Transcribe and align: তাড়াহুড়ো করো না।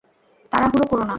তাড়াহুড়ো 0.51 0.85
করো 0.89 1.03
না। 1.03 1.09